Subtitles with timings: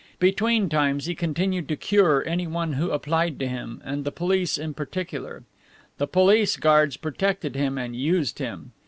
[0.17, 4.73] Between times he continued to cure anyone who applied to him, and the police in
[4.73, 5.43] particular.
[5.99, 8.71] The police guards protected him and used him.